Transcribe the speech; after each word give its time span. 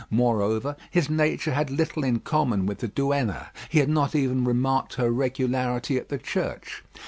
Moreover, 0.09 0.75
his 0.89 1.11
nature 1.11 1.53
had 1.53 1.69
little 1.69 2.03
in 2.03 2.21
common 2.21 2.65
with 2.65 2.79
the 2.79 2.87
Duenna. 2.87 3.51
He 3.69 3.77
had 3.77 3.87
not 3.89 4.15
even 4.15 4.45
remarked 4.45 4.95
her 4.95 5.11
regularity 5.11 5.95
at 5.97 6.09
the 6.09 6.17
church. 6.17 6.83